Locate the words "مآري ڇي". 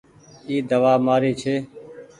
1.05-1.55